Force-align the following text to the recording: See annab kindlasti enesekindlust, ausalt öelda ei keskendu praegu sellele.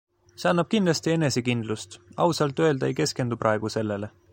See 0.43 0.47
annab 0.51 0.69
kindlasti 0.71 1.11
enesekindlust, 1.17 1.99
ausalt 2.27 2.65
öelda 2.69 2.91
ei 2.91 3.01
keskendu 3.05 3.43
praegu 3.47 3.77
sellele. 3.81 4.15